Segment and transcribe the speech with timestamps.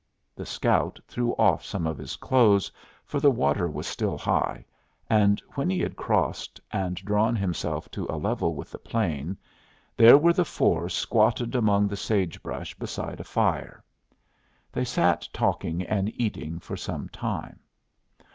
[0.35, 2.71] The scout threw off some of his clothes,
[3.05, 4.65] for the water was still high,
[5.11, 9.37] and when he had crossed, and drawn himself to a level with the plain,
[9.95, 13.83] there were the four squatted among the sage brush beside a fire.
[14.71, 17.59] They sat talking and eating for some time.